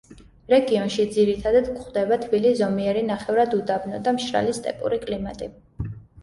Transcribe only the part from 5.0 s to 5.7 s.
კლიმატი.